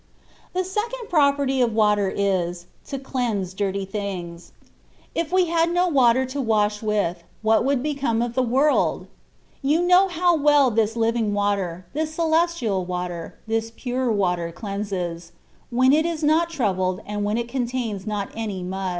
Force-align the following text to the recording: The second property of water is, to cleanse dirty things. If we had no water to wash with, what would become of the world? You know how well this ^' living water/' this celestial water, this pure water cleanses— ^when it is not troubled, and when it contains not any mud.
The 0.53 0.63
second 0.63 1.09
property 1.09 1.61
of 1.61 1.75
water 1.75 2.09
is, 2.09 2.65
to 2.87 2.97
cleanse 2.97 3.53
dirty 3.53 3.85
things. 3.85 4.51
If 5.13 5.31
we 5.31 5.45
had 5.45 5.71
no 5.71 5.87
water 5.89 6.25
to 6.25 6.41
wash 6.41 6.81
with, 6.81 7.23
what 7.43 7.63
would 7.63 7.83
become 7.83 8.19
of 8.23 8.33
the 8.33 8.41
world? 8.41 9.05
You 9.61 9.83
know 9.83 10.07
how 10.07 10.35
well 10.35 10.71
this 10.71 10.93
^' 10.95 10.97
living 10.97 11.33
water/' 11.35 11.85
this 11.93 12.15
celestial 12.15 12.83
water, 12.83 13.35
this 13.45 13.71
pure 13.75 14.11
water 14.11 14.51
cleanses— 14.51 15.33
^when 15.71 15.93
it 15.93 16.07
is 16.07 16.23
not 16.23 16.49
troubled, 16.49 17.01
and 17.05 17.23
when 17.23 17.37
it 17.37 17.47
contains 17.47 18.07
not 18.07 18.29
any 18.33 18.63
mud. 18.63 18.89